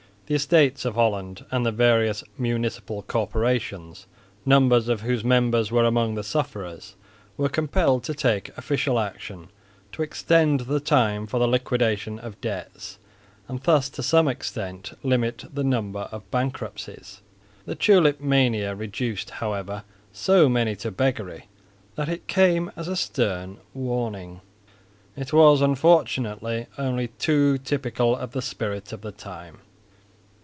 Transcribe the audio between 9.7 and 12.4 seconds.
to extend the time for the liquidation of